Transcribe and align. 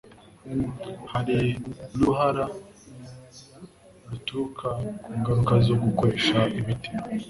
Hari 1.11 1.37
n'uruhara 1.97 2.45
ruturuka 4.09 4.69
ku 5.03 5.09
ngaruka 5.19 5.53
zo 5.65 5.75
gukoresha 5.83 6.39
imiti 6.59 6.89